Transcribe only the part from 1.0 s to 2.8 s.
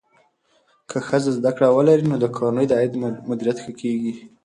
ښځه زده کړه ولري، نو د کورنۍ د